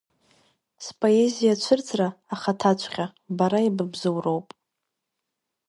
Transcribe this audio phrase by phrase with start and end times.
[0.85, 3.05] Споезиа цәырҵра, ахаҭаҵәҟьа,
[3.37, 4.47] бара ибыбзуроуп.